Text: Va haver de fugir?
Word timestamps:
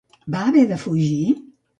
Va 0.35 0.39
haver 0.51 0.63
de 0.71 0.79
fugir? 0.85 1.29